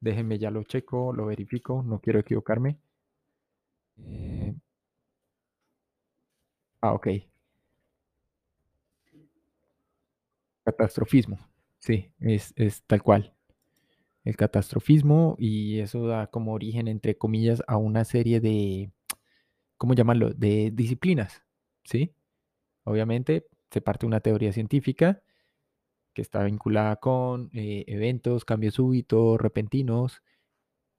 Déjenme 0.05 0.37
ya 0.39 0.51
lo 0.51 0.63
checo, 0.63 1.11
lo 1.11 1.25
verifico, 1.25 1.83
no 1.83 1.99
quiero 1.99 2.19
equivocarme. 2.21 2.77
Eh, 3.97 4.53
ah, 6.81 6.93
ok. 6.93 7.07
Catastrofismo. 10.63 11.39
Sí, 11.79 12.11
es, 12.19 12.53
es 12.55 12.83
tal 12.83 13.03
cual. 13.03 13.33
El 14.23 14.37
catastrofismo 14.37 15.35
y 15.39 15.79
eso 15.79 16.07
da 16.07 16.27
como 16.27 16.53
origen, 16.53 16.87
entre 16.89 17.17
comillas, 17.17 17.63
a 17.67 17.77
una 17.77 18.05
serie 18.05 18.39
de, 18.41 18.91
¿cómo 19.77 19.93
llamarlo? 19.95 20.31
De 20.31 20.71
disciplinas, 20.73 21.43
¿sí? 21.85 22.13
Obviamente 22.85 23.47
se 23.71 23.81
parte 23.81 24.05
una 24.07 24.21
teoría 24.21 24.53
científica 24.53 25.23
que 26.15 26.23
está 26.23 26.43
vinculada 26.43 26.97
con 26.97 27.51
eh, 27.53 27.85
eventos, 27.87 28.45
cambios 28.45 28.75
súbitos, 28.75 29.39
repentinos, 29.39 30.23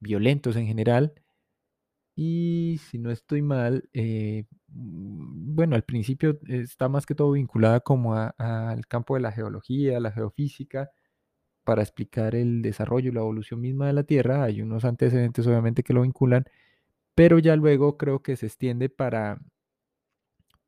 violentos 0.01 0.57
en 0.57 0.67
general. 0.67 1.15
Y 2.19 2.79
si 2.89 2.99
no 2.99 3.11
estoy 3.11 3.43
mal, 3.43 3.89
eh, 3.93 4.45
mm, 4.69 5.55
bueno, 5.55 5.77
al 5.77 5.85
principio 5.85 6.39
está 6.49 6.89
más 6.89 7.07
que 7.07 7.15
todo 7.15 7.33
vinculada 7.33 7.81
como 7.81 8.15
al 8.15 8.87
campo 8.89 9.15
de 9.15 9.21
la 9.21 9.33
geología, 9.33 10.01
la 10.01 10.13
geofísica, 10.13 10.91
para 11.65 11.83
explicar 11.83 12.35
el 12.37 12.63
desarrollo 12.63 13.11
y 13.11 13.15
la 13.15 13.21
evolución 13.21 13.61
misma 13.61 13.89
de 13.89 13.95
la 13.95 14.05
Tierra. 14.05 14.45
Hay 14.45 14.63
unos 14.63 14.85
antecedentes 14.85 15.47
obviamente 15.47 15.83
que 15.83 15.95
lo 15.95 16.03
vinculan, 16.03 16.47
pero 17.15 17.39
ya 17.41 17.57
luego 17.57 17.99
creo 17.99 18.23
que 18.23 18.37
se 18.37 18.47
extiende 18.47 18.89
para, 18.91 19.41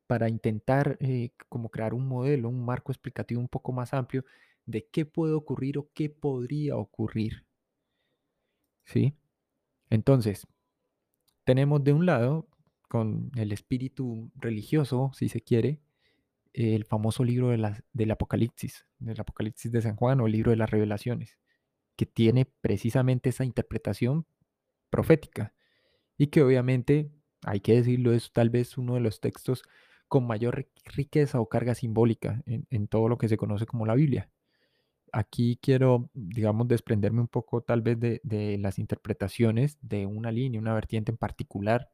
para 0.08 0.28
intentar 0.30 0.96
eh, 1.00 1.30
como 1.50 1.68
crear 1.70 1.94
un 1.94 2.08
modelo, 2.08 2.48
un 2.48 2.64
marco 2.64 2.90
explicativo 2.90 3.40
un 3.40 3.48
poco 3.48 3.72
más 3.72 3.92
amplio 3.92 4.24
de 4.64 4.86
qué 4.86 5.04
puede 5.04 5.34
ocurrir 5.34 5.78
o 5.78 5.90
qué 5.94 6.08
podría 6.08 6.76
ocurrir. 6.76 7.46
¿Sí? 8.84 9.14
Entonces, 9.90 10.46
tenemos 11.44 11.84
de 11.84 11.92
un 11.92 12.06
lado, 12.06 12.48
con 12.88 13.30
el 13.36 13.52
espíritu 13.52 14.30
religioso, 14.34 15.10
si 15.14 15.28
se 15.28 15.42
quiere, 15.42 15.78
el 16.54 16.84
famoso 16.86 17.22
libro 17.22 17.50
de 17.50 17.58
la, 17.58 17.84
del 17.92 18.10
Apocalipsis, 18.10 18.86
del 18.98 19.20
Apocalipsis 19.20 19.70
de 19.70 19.82
San 19.82 19.96
Juan 19.96 20.20
o 20.20 20.26
el 20.26 20.32
libro 20.32 20.52
de 20.52 20.56
las 20.56 20.70
revelaciones, 20.70 21.38
que 21.96 22.06
tiene 22.06 22.46
precisamente 22.46 23.28
esa 23.28 23.44
interpretación 23.44 24.26
profética 24.88 25.52
y 26.16 26.28
que 26.28 26.42
obviamente, 26.42 27.10
hay 27.44 27.60
que 27.60 27.74
decirlo, 27.74 28.14
es 28.14 28.32
tal 28.32 28.48
vez 28.48 28.78
uno 28.78 28.94
de 28.94 29.00
los 29.00 29.20
textos 29.20 29.64
con 30.08 30.26
mayor 30.26 30.68
riqueza 30.84 31.40
o 31.40 31.48
carga 31.48 31.74
simbólica 31.74 32.42
en, 32.46 32.88
todo 32.88 33.08
lo 33.08 33.18
que 33.18 33.28
se 33.28 33.36
conoce 33.36 33.66
como 33.66 33.86
la 33.86 33.94
Biblia. 33.94 34.30
Aquí 35.12 35.58
quiero, 35.62 36.10
digamos, 36.14 36.68
desprenderme 36.68 37.20
un 37.20 37.28
poco 37.28 37.62
tal 37.62 37.82
vez 37.82 37.98
de, 38.00 38.58
las 38.60 38.78
interpretaciones 38.78 39.78
de 39.82 40.06
una 40.06 40.32
línea, 40.32 40.60
una 40.60 40.74
vertiente 40.74 41.12
en 41.12 41.18
particular, 41.18 41.90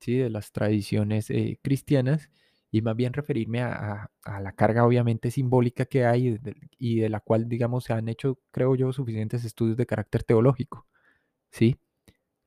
¿sí? 0.00 0.16
de 0.16 0.30
las 0.30 0.52
tradiciones 0.52 1.30
eh, 1.30 1.58
cristianas 1.62 2.30
y 2.70 2.82
más 2.82 2.96
bien 2.96 3.12
referirme 3.12 3.62
a, 3.62 4.10
la 4.24 4.52
carga 4.52 4.84
obviamente 4.84 5.30
simbólica 5.30 5.86
que 5.86 6.04
hay 6.04 6.38
de, 6.38 6.56
y 6.78 7.00
de 7.00 7.08
la 7.08 7.20
cual, 7.20 7.48
digamos, 7.48 7.84
se 7.84 7.92
han 7.94 8.08
hecho, 8.08 8.38
creo 8.50 8.74
yo, 8.76 8.92
suficientes 8.92 9.44
estudios 9.44 9.76
de 9.76 9.86
carácter 9.86 10.24
teológico. 10.24 10.86
¿sí? 11.50 11.78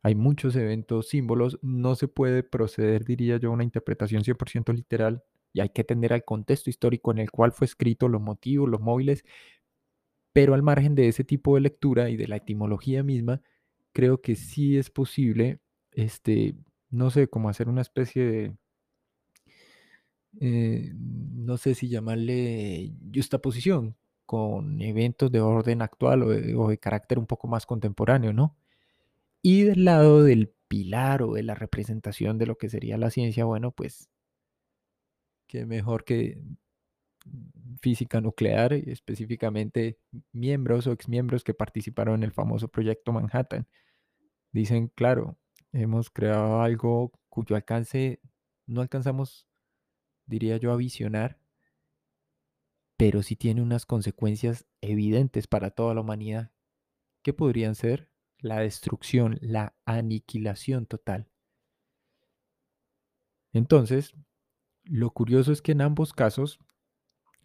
Hay 0.02 0.16
muchos 0.16 0.56
eventos, 0.56 1.10
símbolos, 1.10 1.60
no 1.62 1.96
se 1.96 2.08
puede 2.08 2.44
proceder, 2.44 3.06
diría 3.06 3.38
yo, 3.38 3.50
a 3.50 3.54
una 3.54 3.64
interpretación 3.64 4.24
100% 4.24 4.74
literal 4.74 5.24
y 5.54 5.62
hay 5.62 5.70
que 5.70 5.82
atender 5.82 6.14
al 6.14 6.24
contexto 6.24 6.70
histórico 6.70 7.12
en 7.12 7.20
el 7.20 7.32
cual 7.32 7.52
fue 7.52 7.66
escrito, 7.66 8.08
los 8.08 8.22
motivos, 8.22 8.70
los 8.70 8.82
móviles, 8.82 9.24
pero 10.34 10.54
al 10.54 10.64
margen 10.64 10.96
de 10.96 11.08
ese 11.08 11.24
tipo 11.24 11.56
de 11.56 11.62
lectura 11.62 12.10
y 12.10 12.18
de 12.18 12.28
la 12.28 12.38
etimología 12.38 13.04
misma, 13.04 13.42
creo 13.94 14.22
que 14.22 14.36
sí 14.36 14.78
es 14.78 14.90
posible, 14.90 15.60
este, 15.92 16.56
no 16.90 17.10
sé, 17.12 17.28
como 17.28 17.50
hacer 17.50 17.68
una 17.68 17.82
especie 17.82 18.26
de, 18.26 18.58
eh, 20.40 20.92
no 20.96 21.58
sé 21.58 21.76
si 21.76 21.90
llamarle 21.90 22.94
justaposición 23.14 23.96
con 24.26 24.82
eventos 24.82 25.32
de 25.32 25.42
orden 25.42 25.82
actual 25.82 26.24
o 26.24 26.30
de, 26.30 26.56
o 26.56 26.70
de 26.70 26.78
carácter 26.78 27.18
un 27.20 27.26
poco 27.26 27.48
más 27.48 27.66
contemporáneo, 27.66 28.32
¿no? 28.34 28.56
Y 29.42 29.64
del 29.64 29.86
lado 29.86 30.24
del 30.24 30.54
pilar 30.68 31.24
o 31.24 31.34
de 31.34 31.44
la 31.44 31.56
representación 31.56 32.38
de 32.38 32.46
lo 32.46 32.58
que 32.58 32.70
sería 32.70 32.98
la 32.98 33.10
ciencia, 33.10 33.46
bueno, 33.46 33.72
pues 33.72 34.10
qué 35.48 35.66
mejor 35.66 36.04
que 36.06 36.42
física 37.82 38.22
nuclear, 38.22 38.74
y 38.74 38.92
específicamente 38.92 39.98
miembros 40.32 40.88
o 40.88 40.92
exmiembros 40.92 41.44
que 41.44 41.54
participaron 41.54 42.16
en 42.16 42.24
el 42.24 42.32
famoso 42.32 42.68
proyecto 42.68 43.12
Manhattan. 43.12 43.68
Dicen, 44.52 44.90
claro, 44.90 45.38
hemos 45.72 46.10
creado 46.10 46.62
algo 46.62 47.12
cuyo 47.30 47.56
alcance 47.56 48.20
no 48.68 48.82
alcanzamos, 48.82 49.48
diría 50.26 50.58
yo, 50.58 50.72
a 50.72 50.78
visionar, 50.78 51.40
pero 52.98 53.24
sí 53.24 53.36
tiene 53.36 53.62
unas 53.62 53.86
consecuencias 53.86 54.66
evidentes 54.82 55.48
para 55.48 55.72
toda 55.72 55.94
la 55.94 56.02
humanidad. 56.02 56.52
¿Qué 57.24 57.34
podrían 57.34 57.76
ser? 57.76 58.09
La 58.40 58.60
destrucción, 58.60 59.38
la 59.42 59.76
aniquilación 59.86 60.86
total. 60.86 61.28
Entonces, 63.54 64.14
lo 64.84 65.12
curioso 65.12 65.52
es 65.52 65.62
que 65.62 65.74
en 65.74 65.82
ambos 65.82 66.14
casos 66.14 66.60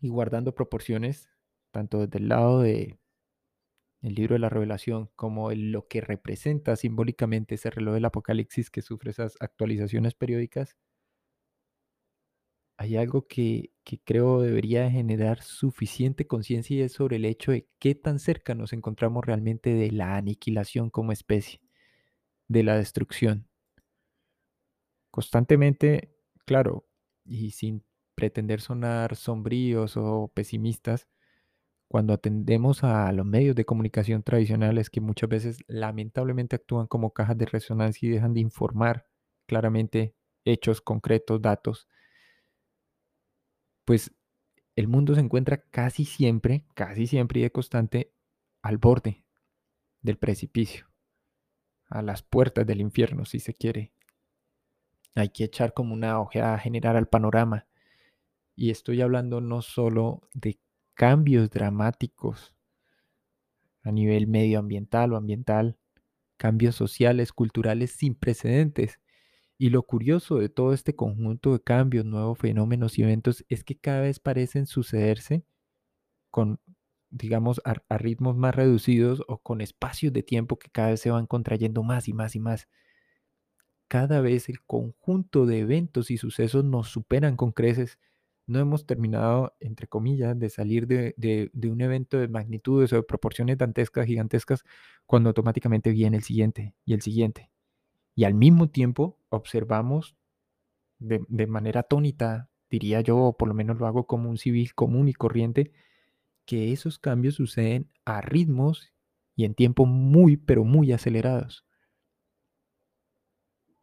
y 0.00 0.08
guardando 0.08 0.54
proporciones, 0.54 1.28
tanto 1.70 2.00
desde 2.00 2.18
el 2.18 2.28
lado 2.28 2.60
de 2.60 2.98
el 4.02 4.14
libro 4.14 4.34
de 4.34 4.38
la 4.38 4.50
revelación 4.50 5.10
como 5.16 5.50
el, 5.50 5.72
lo 5.72 5.88
que 5.88 6.02
representa 6.02 6.76
simbólicamente 6.76 7.54
ese 7.54 7.70
reloj 7.70 7.94
del 7.94 8.04
apocalipsis 8.04 8.70
que 8.70 8.82
sufre 8.82 9.10
esas 9.10 9.36
actualizaciones 9.40 10.14
periódicas, 10.14 10.76
hay 12.76 12.96
algo 12.96 13.26
que, 13.26 13.72
creo 14.04 14.40
debería 14.42 14.90
generar 14.90 15.42
suficiente 15.42 16.26
conciencia 16.26 16.76
y 16.76 16.80
es 16.82 16.92
sobre 16.92 17.16
el 17.16 17.24
hecho 17.24 17.52
de 17.52 17.68
qué 17.78 17.94
tan 17.94 18.18
cerca 18.18 18.54
nos 18.54 18.72
encontramos 18.72 19.24
realmente 19.24 19.74
de 19.74 19.90
la 19.92 20.16
aniquilación 20.16 20.90
como 20.90 21.12
especie, 21.12 21.60
de 22.48 22.62
la 22.64 22.76
destrucción. 22.76 23.48
Constantemente, 25.10 26.12
claro, 26.44 26.86
y 27.24 27.52
sin 27.52 27.84
pretender 28.14 28.60
sonar 28.60 29.16
sombríos 29.16 29.96
o 29.96 30.30
pesimistas, 30.34 31.08
cuando 31.88 32.12
atendemos 32.14 32.84
a 32.84 33.12
los 33.12 33.26
medios 33.26 33.54
de 33.56 33.64
comunicación 33.64 34.22
tradicionales 34.22 34.90
que 34.90 35.00
muchas 35.00 35.28
veces 35.28 35.58
lamentablemente 35.68 36.56
actúan 36.56 36.86
como 36.86 37.12
cajas 37.12 37.38
de 37.38 37.46
resonancia 37.46 38.08
y 38.08 38.12
dejan 38.12 38.34
de 38.34 38.40
informar 38.40 39.06
claramente 39.46 40.14
hechos 40.44 40.80
concretos, 40.80 41.40
datos, 41.42 41.88
pues 43.84 44.12
el 44.76 44.88
mundo 44.88 45.14
se 45.14 45.20
encuentra 45.20 45.58
casi 45.70 46.04
siempre, 46.04 46.64
casi 46.74 47.06
siempre 47.06 47.40
y 47.40 47.42
de 47.44 47.52
constante 47.52 48.12
al 48.62 48.78
borde 48.78 49.24
del 50.02 50.18
precipicio, 50.18 50.90
a 51.88 52.02
las 52.02 52.22
puertas 52.22 52.66
del 52.66 52.80
infierno, 52.80 53.24
si 53.24 53.40
se 53.40 53.54
quiere. 53.54 53.92
Hay 55.14 55.28
que 55.28 55.44
echar 55.44 55.74
como 55.74 55.94
una 55.94 56.20
ojeada 56.20 56.58
general 56.58 56.96
al 56.96 57.08
panorama 57.08 57.66
y 58.56 58.70
estoy 58.70 59.00
hablando 59.00 59.40
no 59.40 59.62
solo 59.62 60.28
de 60.32 60.58
cambios 60.94 61.50
dramáticos 61.50 62.54
a 63.82 63.92
nivel 63.92 64.26
medioambiental 64.26 65.12
o 65.12 65.16
ambiental, 65.16 65.76
cambios 66.36 66.74
sociales, 66.74 67.32
culturales 67.32 67.92
sin 67.92 68.14
precedentes. 68.14 68.98
Y 69.58 69.70
lo 69.70 69.82
curioso 69.82 70.38
de 70.38 70.48
todo 70.48 70.72
este 70.72 70.96
conjunto 70.96 71.52
de 71.52 71.60
cambios, 71.62 72.04
nuevos 72.04 72.38
fenómenos 72.38 72.98
y 72.98 73.02
eventos 73.02 73.44
es 73.48 73.64
que 73.64 73.76
cada 73.76 74.00
vez 74.00 74.18
parecen 74.20 74.66
sucederse 74.66 75.44
con, 76.30 76.60
digamos, 77.10 77.60
a, 77.64 77.98
ritmos 77.98 78.36
más 78.36 78.54
reducidos 78.54 79.22
o 79.28 79.38
con 79.38 79.60
espacios 79.60 80.12
de 80.12 80.22
tiempo 80.22 80.58
que 80.58 80.70
cada 80.70 80.90
vez 80.90 81.00
se 81.00 81.10
van 81.10 81.26
contrayendo 81.26 81.82
más 81.84 82.08
y 82.08 82.12
más 82.14 82.34
y 82.36 82.40
más. 82.40 82.68
Cada 83.88 84.20
vez 84.20 84.48
el 84.48 84.62
conjunto 84.64 85.46
de 85.46 85.60
eventos 85.60 86.10
y 86.10 86.16
sucesos 86.18 86.64
nos 86.64 86.88
superan 86.88 87.36
con 87.36 87.52
creces 87.52 87.98
no 88.46 88.58
hemos 88.58 88.86
terminado, 88.86 89.54
entre 89.60 89.86
comillas, 89.86 90.38
de 90.38 90.50
salir 90.50 90.86
de, 90.86 91.14
de, 91.16 91.50
de, 91.52 91.70
un 91.70 91.80
evento 91.80 92.18
de 92.18 92.28
magnitudes 92.28 92.92
o 92.92 92.96
de 92.96 93.02
proporciones 93.02 93.58
dantescas, 93.58 94.06
gigantescas, 94.06 94.64
cuando 95.06 95.30
automáticamente 95.30 95.90
viene 95.90 96.18
el 96.18 96.24
siguiente 96.24 96.74
y 96.84 96.94
el 96.94 97.02
siguiente. 97.02 97.53
Y 98.14 98.24
al 98.24 98.34
mismo 98.34 98.68
tiempo 98.68 99.18
observamos 99.28 100.16
de, 100.98 101.46
manera 101.46 101.80
atónita, 101.80 102.48
diría 102.70 103.00
yo, 103.00 103.18
o 103.18 103.36
por 103.36 103.48
lo 103.48 103.54
menos 103.54 103.78
lo 103.78 103.86
hago 103.86 104.06
como 104.06 104.30
un 104.30 104.38
civil 104.38 104.74
común 104.74 105.08
y 105.08 105.14
corriente, 105.14 105.72
que 106.44 106.72
esos 106.72 106.98
cambios 106.98 107.34
suceden 107.34 107.90
a 108.04 108.20
ritmos 108.20 108.92
y 109.34 109.44
en 109.44 109.54
tiempo 109.54 109.86
muy, 109.86 110.36
pero 110.36 110.64
muy 110.64 110.92
acelerados. 110.92 111.64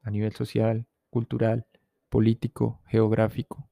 A 0.04 0.10
nivel 0.10 0.34
social, 0.34 0.88
cultural, 1.10 1.68
político, 2.10 2.82
geográfico. 2.88 3.70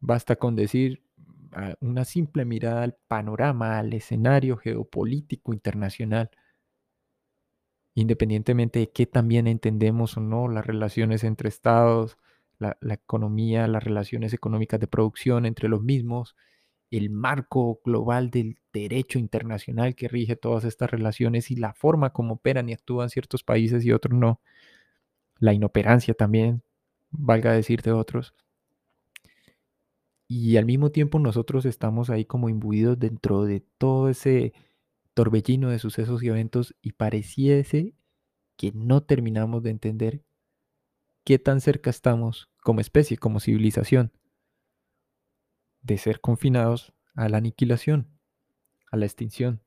Basta 0.00 0.36
con 0.36 0.56
decir 0.56 1.04
ah, 1.52 1.74
una 1.80 2.04
simple 2.04 2.44
mirada 2.44 2.82
al 2.82 2.96
panorama, 3.06 3.78
al 3.78 3.92
escenario 3.92 4.56
geopolítico 4.56 5.52
internacional, 5.52 6.30
independientemente 8.00 8.80
de 8.80 8.90
qué 8.90 9.06
también 9.06 9.46
entendemos 9.46 10.16
o 10.16 10.20
no 10.20 10.48
las 10.48 10.66
relaciones 10.66 11.24
entre 11.24 11.48
estados, 11.48 12.18
la, 12.58 12.76
la 12.80 12.94
economía, 12.94 13.66
las 13.68 13.84
relaciones 13.84 14.32
económicas 14.32 14.80
de 14.80 14.86
producción 14.86 15.46
entre 15.46 15.68
los 15.68 15.82
mismos, 15.82 16.36
el 16.90 17.10
marco 17.10 17.80
global 17.84 18.30
del 18.30 18.58
derecho 18.72 19.18
internacional 19.18 19.94
que 19.94 20.08
rige 20.08 20.36
todas 20.36 20.64
estas 20.64 20.90
relaciones 20.90 21.50
y 21.50 21.56
la 21.56 21.72
forma 21.72 22.10
como 22.10 22.34
operan 22.34 22.68
y 22.68 22.72
actúan 22.72 23.10
ciertos 23.10 23.42
países 23.44 23.84
y 23.84 23.92
otros 23.92 24.18
no. 24.18 24.40
La 25.38 25.54
inoperancia 25.54 26.14
también, 26.14 26.62
valga 27.10 27.52
decir 27.52 27.82
de 27.82 27.92
otros. 27.92 28.34
Y 30.28 30.56
al 30.56 30.64
mismo 30.64 30.90
tiempo 30.90 31.18
nosotros 31.18 31.66
estamos 31.66 32.10
ahí 32.10 32.24
como 32.24 32.48
imbuidos 32.48 32.98
dentro 32.98 33.44
de 33.44 33.60
todo 33.78 34.08
ese 34.08 34.52
torbellino 35.20 35.68
de 35.68 35.78
sucesos 35.78 36.22
y 36.22 36.28
eventos 36.28 36.74
y 36.80 36.92
pareciese 36.92 37.94
que 38.56 38.72
no 38.72 39.02
terminamos 39.02 39.62
de 39.62 39.68
entender 39.68 40.24
qué 41.24 41.38
tan 41.38 41.60
cerca 41.60 41.90
estamos 41.90 42.48
como 42.62 42.80
especie, 42.80 43.18
como 43.18 43.38
civilización, 43.38 44.12
de 45.82 45.98
ser 45.98 46.22
confinados 46.22 46.94
a 47.14 47.28
la 47.28 47.36
aniquilación, 47.36 48.08
a 48.90 48.96
la 48.96 49.04
extinción. 49.04 49.60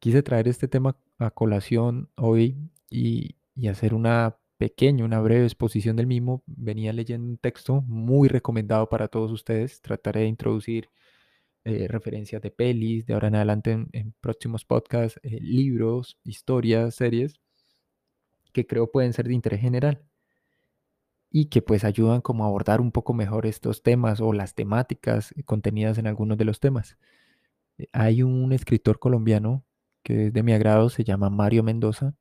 Quise 0.00 0.22
traer 0.22 0.48
este 0.48 0.68
tema 0.68 0.98
a 1.16 1.30
colación 1.30 2.10
hoy 2.16 2.58
y, 2.90 3.36
hacer 3.70 3.94
una 3.94 4.36
pequeña, 4.58 5.06
una 5.06 5.20
breve 5.20 5.44
exposición 5.44 5.96
del 5.96 6.06
mismo. 6.06 6.42
Venía 6.44 6.92
leyendo 6.92 7.26
un 7.26 7.38
texto 7.38 7.80
muy 7.86 8.28
recomendado 8.28 8.90
para 8.90 9.08
todos 9.08 9.32
ustedes. 9.32 9.80
Trataré 9.80 10.20
de 10.20 10.26
introducir 10.26 10.90
eh, 11.66 11.88
referencias 11.88 12.40
de 12.40 12.52
pelis, 12.52 13.06
de 13.06 13.14
ahora 13.14 13.26
en 13.26 13.34
adelante 13.34 13.72
en, 13.72 14.14
próximos 14.20 14.64
podcasts, 14.64 15.18
eh, 15.24 15.40
libros, 15.40 16.16
historias, 16.22 16.94
series, 16.94 17.40
que 18.52 18.68
creo 18.68 18.92
pueden 18.92 19.12
ser 19.12 19.26
de 19.26 19.34
interés 19.34 19.60
general 19.60 20.04
y 21.28 21.46
que 21.46 21.62
pues 21.62 21.82
ayudan 21.84 22.20
como 22.20 22.44
a 22.44 22.46
abordar 22.46 22.80
un 22.80 22.92
poco 22.92 23.14
mejor 23.14 23.46
estos 23.46 23.82
temas 23.82 24.20
o 24.20 24.32
las 24.32 24.54
temáticas 24.54 25.34
contenidas 25.44 25.98
en 25.98 26.06
algunos 26.06 26.38
de 26.38 26.44
los 26.44 26.60
temas. 26.60 26.98
Eh, 27.78 27.88
hay 27.92 28.22
un 28.22 28.52
escritor 28.52 29.00
colombiano 29.00 29.64
que 30.04 30.28
es 30.28 30.32
de 30.32 30.42
mi 30.44 30.52
agrado, 30.52 30.88
se 30.88 31.04
llama 31.04 31.30
Mario 31.30 31.64
Mendoza, 31.64 32.14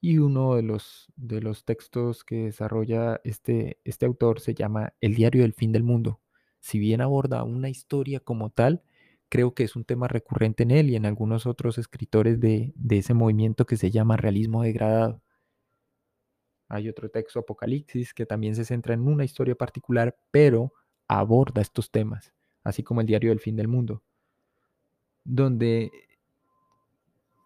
y 0.00 0.18
uno 0.18 0.56
de 0.56 0.62
los, 0.62 1.06
de 1.16 1.40
los 1.40 1.64
textos 1.64 2.24
que 2.24 2.46
desarrolla 2.46 3.20
este, 3.22 3.78
este 3.84 4.06
autor 4.06 4.40
se 4.40 4.54
llama 4.54 4.92
El 5.00 5.14
diario 5.14 5.42
del 5.42 5.54
fin 5.54 5.72
del 5.72 5.84
mundo. 5.84 6.20
Si 6.60 6.78
bien 6.78 7.00
aborda 7.00 7.44
una 7.44 7.68
historia 7.68 8.20
como 8.20 8.50
tal, 8.50 8.82
creo 9.28 9.54
que 9.54 9.64
es 9.64 9.76
un 9.76 9.84
tema 9.84 10.08
recurrente 10.08 10.62
en 10.62 10.70
él 10.70 10.90
y 10.90 10.96
en 10.96 11.06
algunos 11.06 11.46
otros 11.46 11.78
escritores 11.78 12.40
de, 12.40 12.74
ese 12.90 13.14
movimiento 13.14 13.66
que 13.66 13.76
se 13.76 13.90
llama 13.90 14.16
realismo 14.16 14.62
degradado. 14.62 15.20
Hay 16.68 16.88
otro 16.88 17.08
texto, 17.08 17.40
Apocalipsis, 17.40 18.12
que 18.12 18.26
también 18.26 18.56
se 18.56 18.64
centra 18.64 18.94
en 18.94 19.06
una 19.06 19.24
historia 19.24 19.54
particular, 19.54 20.16
pero 20.30 20.72
aborda 21.06 21.62
estos 21.62 21.90
temas, 21.90 22.32
así 22.64 22.82
como 22.82 23.00
el 23.00 23.06
diario 23.06 23.30
del 23.30 23.40
fin 23.40 23.54
del 23.56 23.68
mundo, 23.68 24.02
donde 25.24 25.90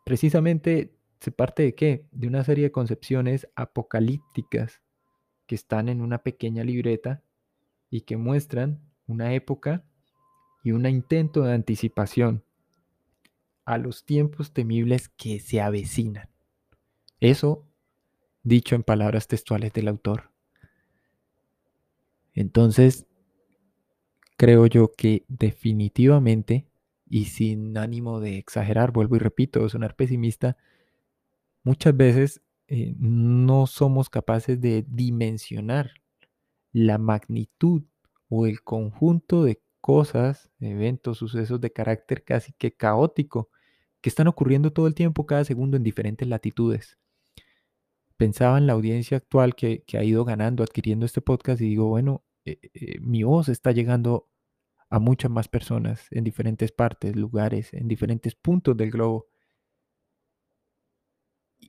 precisamente 0.05 0.95
se 1.21 1.31
parte 1.31 1.63
de 1.63 1.75
qué? 1.75 2.07
De 2.13 2.27
una 2.27 2.43
serie 2.45 2.65
de 2.65 2.73
concepciones 2.73 3.47
apocalípticas 3.55 4.81
que 5.47 5.55
están 5.55 5.91
en 5.91 6.01
una 6.01 6.23
pequeña 6.23 6.65
libreta 6.65 7.23
y 7.91 8.03
que 8.03 8.17
muestran 8.17 8.90
una 9.11 9.35
época 9.35 9.85
y 10.63 10.73
un 10.73 10.87
intento 10.87 11.43
de 11.43 11.55
anticipación 11.55 12.45
a 13.65 13.79
los 13.79 14.05
tiempos 14.05 14.53
temibles 14.53 15.09
que 15.09 15.41
se 15.41 15.61
avecinan. 15.61 16.29
Eso 17.21 17.67
dicho 18.43 18.75
en 18.75 18.83
palabras 18.83 19.29
textuales 19.29 19.73
del 19.73 19.89
autor. 19.89 20.31
Entonces, 22.35 23.07
creo 24.37 24.67
yo 24.67 24.93
que 24.93 25.25
definitivamente, 25.29 26.67
y 27.09 27.27
sin 27.27 27.77
ánimo 27.77 28.21
de 28.21 28.39
exagerar, 28.39 28.93
vuelvo 28.93 29.17
y 29.17 29.19
repito, 29.19 29.69
sonar 29.69 29.97
pesimista, 29.97 30.57
muchas 31.63 31.97
veces 31.97 32.43
eh, 32.69 32.95
no 32.99 33.67
somos 33.67 34.09
capaces 34.09 34.61
de 34.61 34.85
dimensionar 34.89 35.91
la 36.73 36.99
magnitud 36.99 37.83
o 38.31 38.47
el 38.47 38.63
conjunto 38.63 39.45
de 39.45 39.61
cosas, 39.83 40.51
eventos, 40.61 41.19
sucesos 41.19 41.61
de 41.61 41.71
carácter 41.71 42.25
casi 42.25 42.55
que 42.55 42.73
caótico 42.73 43.51
que 44.01 44.09
están 44.09 44.29
ocurriendo 44.29 44.73
todo 44.73 44.87
el 44.87 44.95
tiempo, 44.95 45.27
cada 45.27 45.45
segundo 45.45 45.77
en 45.77 45.83
diferentes 45.83 46.27
latitudes 46.27 46.97
pensaba 48.21 48.59
en 48.59 48.67
la 48.67 48.75
audiencia 48.75 49.17
actual 49.17 49.55
que, 49.55 49.83
ha 49.95 50.05
ido 50.05 50.27
ganando, 50.27 50.63
adquiriendo 50.63 51.07
este 51.07 51.23
podcast 51.23 51.63
y 51.63 51.71
digo, 51.71 51.87
bueno, 51.87 52.23
eh, 52.45 52.59
eh, 52.75 53.01
mi 53.01 53.23
voz 53.23 53.49
está 53.49 53.73
llegando 53.73 54.29
a 54.91 54.99
muchas 54.99 55.31
más 55.31 55.49
personas 55.49 56.07
en 56.11 56.23
diferentes 56.23 56.71
partes, 56.71 57.17
lugares, 57.17 57.73
en 57.73 57.89
diferentes 57.89 58.35
puntos 58.35 58.77
del 58.77 58.91
globo. 58.91 59.30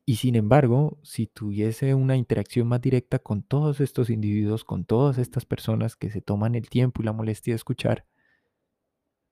Y 0.05 0.17
sin 0.17 0.35
embargo, 0.35 0.99
si 1.01 1.25
tuviese 1.25 1.95
una 1.95 2.15
interacción 2.15 2.67
más 2.67 2.81
directa 2.81 3.17
con 3.17 3.41
todos 3.41 3.79
estos 3.81 4.11
individuos, 4.11 4.63
con 4.63 4.85
todas 4.85 5.17
estas 5.17 5.45
personas 5.45 5.95
que 5.95 6.11
se 6.11 6.21
toman 6.21 6.53
el 6.55 6.69
tiempo 6.69 7.01
y 7.01 7.05
la 7.05 7.13
molestia 7.13 7.53
de 7.53 7.57
escuchar, 7.57 8.05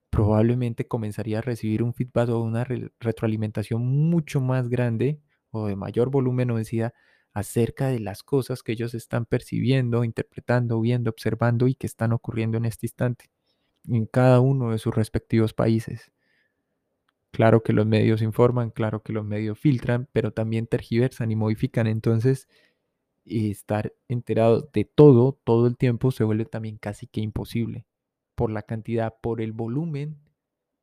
probablemente 0.09 0.87
comenzaría 0.87 1.39
a 1.39 1.41
recibir 1.41 1.83
un 1.83 1.93
feedback 1.93 2.29
o 2.29 2.39
una 2.41 2.63
retroalimentación 2.99 3.85
mucho 3.85 4.41
más 4.41 4.69
grande 4.69 5.19
o 5.51 5.67
de 5.67 5.75
mayor 5.75 6.09
volumen 6.09 6.51
o 6.51 6.57
densidad 6.57 6.93
acerca 7.33 7.87
de 7.87 7.99
las 7.99 8.23
cosas 8.23 8.63
que 8.63 8.71
ellos 8.71 8.93
están 8.95 9.25
percibiendo, 9.25 10.03
interpretando, 10.03 10.81
viendo, 10.81 11.09
observando 11.11 11.67
y 11.67 11.75
que 11.75 11.87
están 11.87 12.11
ocurriendo 12.13 12.57
en 12.57 12.65
este 12.65 12.87
instante 12.87 13.25
en 13.87 14.05
cada 14.05 14.39
uno 14.41 14.71
de 14.71 14.79
sus 14.79 14.95
respectivos 14.95 15.53
países. 15.53 16.11
Claro 17.31 17.61
que 17.63 17.73
los 17.73 17.85
medios 17.85 18.21
informan, 18.21 18.71
claro 18.71 19.03
que 19.03 19.13
los 19.13 19.23
medios 19.25 19.59
filtran, 19.59 20.07
pero 20.13 20.31
también 20.31 20.65
tergiversan 20.67 21.31
y 21.31 21.35
modifican. 21.35 21.85
Entonces, 21.87 22.47
estar 23.25 23.93
enterado 24.09 24.69
de 24.73 24.85
todo, 24.85 25.39
todo 25.43 25.67
el 25.67 25.77
tiempo, 25.77 26.11
se 26.11 26.23
vuelve 26.25 26.45
también 26.45 26.77
casi 26.77 27.07
que 27.07 27.21
imposible 27.21 27.85
por 28.35 28.51
la 28.51 28.63
cantidad, 28.63 29.15
por 29.21 29.41
el 29.41 29.53
volumen 29.53 30.19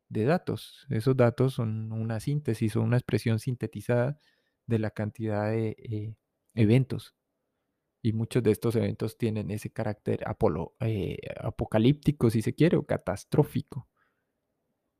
de 0.08 0.24
datos. 0.24 0.86
Esos 0.90 1.16
datos 1.16 1.54
son 1.54 1.92
una 1.92 2.20
síntesis, 2.20 2.72
son 2.74 2.84
una 2.84 2.98
expresión 2.98 3.40
sintetizada 3.40 4.18
de 4.66 4.78
la 4.80 4.90
cantidad 4.92 5.50
de 5.50 5.76
eh, 5.78 6.14
eventos. 6.54 7.14
Y 8.02 8.12
muchos 8.12 8.42
de 8.42 8.52
estos 8.52 8.76
eventos 8.76 9.18
tienen 9.18 9.50
ese 9.50 9.70
carácter 9.70 10.24
eh, 10.80 11.18
apocalíptico, 11.40 12.30
si 12.30 12.42
se 12.42 12.54
quiere, 12.54 12.76
o 12.76 12.86
catastrófico. 12.86 13.88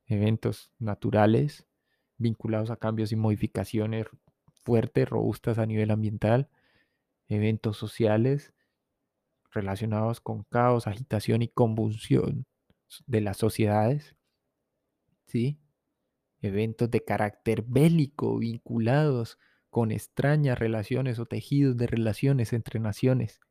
Eventos 0.07 0.71
naturales 0.79 1.67
vinculados 2.17 2.71
a 2.71 2.77
cambios 2.77 3.11
y 3.11 3.15
modificaciones 3.15 4.07
fuertes, 4.63 5.09
robustas 5.09 5.59
a 5.59 5.65
nivel 5.65 5.91
ambiental. 5.91 6.49
Eventos 7.27 7.77
sociales 7.77 8.53
relacionados 9.51 10.21
con 10.21 10.43
caos, 10.43 10.87
agitación 10.87 11.41
y 11.41 11.47
convulsión 11.47 12.45
de 13.05 13.21
las 13.21 13.37
sociedades. 13.37 14.15
¿Sí? 15.25 15.59
Eventos 16.41 16.89
de 16.89 17.03
carácter 17.03 17.63
bélico 17.63 18.37
vinculados 18.37 19.37
con 19.69 19.91
extrañas 19.91 20.57
relaciones 20.57 21.19
o 21.19 21.25
tejidos 21.25 21.77
de 21.77 21.87
relaciones 21.87 22.53
entre 22.53 22.79
naciones, 22.79 23.41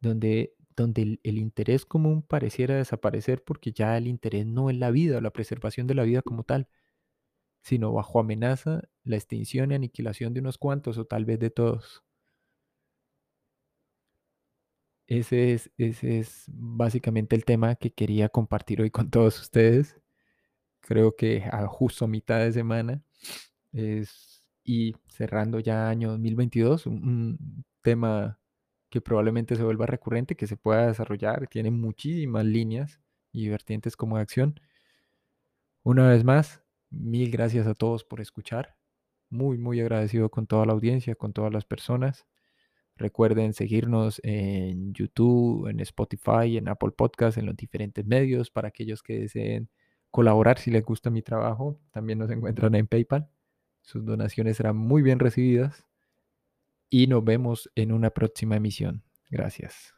donde, 0.00 0.54
donde 0.76 1.20
el, 1.22 1.38
interés 1.38 1.86
común 1.86 2.22
pareciera 2.22 2.76
desaparecer 2.76 3.42
porque 3.44 3.72
ya 3.72 3.96
el 3.96 4.06
interés 4.06 4.46
no 4.46 4.70
es 4.70 4.76
la 4.76 4.90
vida 4.90 5.18
o 5.18 5.20
la 5.20 5.32
preservación 5.32 5.86
de 5.86 5.94
la 5.94 6.04
vida 6.04 6.22
como 6.22 6.44
tal, 6.44 6.68
sino 7.62 7.92
bajo 7.92 8.20
amenaza 8.20 8.82
la 9.04 9.16
extinción 9.16 9.72
y 9.72 9.74
aniquilación 9.76 10.34
de 10.34 10.40
unos 10.40 10.58
cuantos 10.58 10.98
o 10.98 11.06
tal 11.06 11.24
vez 11.24 11.38
de 11.40 11.50
todos. 11.50 12.04
Ese 15.06 15.52
es, 15.52 15.70
ese 15.78 16.18
es 16.20 16.44
básicamente 16.48 17.36
el 17.36 17.44
tema 17.44 17.74
que 17.76 17.92
quería 17.92 18.28
compartir 18.28 18.80
hoy 18.80 18.90
con 18.90 19.10
todos 19.10 19.40
ustedes. 19.40 20.00
Creo 20.80 21.16
que 21.16 21.44
a 21.50 21.66
justo 21.68 22.08
mitad 22.08 22.40
de 22.40 22.52
semana 22.52 23.02
es 23.72 24.32
y 24.64 24.94
cerrando 25.08 25.60
ya 25.60 25.88
año 25.88 26.10
2022, 26.10 26.86
un, 26.86 27.64
tema 27.82 28.38
que 28.92 29.00
probablemente 29.00 29.56
se 29.56 29.64
vuelva 29.64 29.86
recurrente, 29.86 30.36
que 30.36 30.46
se 30.46 30.58
pueda 30.58 30.86
desarrollar, 30.86 31.48
tiene 31.48 31.70
muchísimas 31.70 32.44
líneas 32.44 33.00
y 33.32 33.48
vertientes 33.48 33.96
como 33.96 34.16
de 34.16 34.22
acción. 34.22 34.60
Una 35.82 36.08
vez 36.10 36.24
más, 36.24 36.62
mil 36.90 37.30
gracias 37.30 37.66
a 37.66 37.74
todos 37.74 38.04
por 38.04 38.20
escuchar. 38.20 38.76
Muy, 39.30 39.56
muy 39.56 39.80
agradecido 39.80 40.28
con 40.28 40.46
toda 40.46 40.66
la 40.66 40.74
audiencia, 40.74 41.14
con 41.14 41.32
todas 41.32 41.50
las 41.50 41.64
personas. 41.64 42.26
Recuerden 42.96 43.54
seguirnos 43.54 44.20
en 44.24 44.92
YouTube, 44.92 45.68
en 45.68 45.80
Spotify, 45.80 46.58
en 46.58 46.68
Apple 46.68 46.90
Podcast, 46.90 47.38
en 47.38 47.46
los 47.46 47.56
diferentes 47.56 48.04
medios 48.06 48.50
para 48.50 48.68
aquellos 48.68 49.02
que 49.02 49.20
deseen 49.20 49.70
colaborar 50.10 50.58
si 50.58 50.70
les 50.70 50.84
gusta 50.84 51.08
mi 51.08 51.22
trabajo. 51.22 51.80
También 51.92 52.18
nos 52.18 52.30
encuentran 52.30 52.74
en 52.74 52.86
PayPal. 52.86 53.26
Sus 53.80 54.04
donaciones 54.04 54.58
serán 54.58 54.76
muy 54.76 55.00
bien 55.00 55.18
recibidas. 55.18 55.86
Y 56.94 57.06
nos 57.06 57.24
vemos 57.24 57.70
en 57.74 57.90
una 57.90 58.10
próxima 58.10 58.56
emisión. 58.56 59.02
Gracias. 59.30 59.94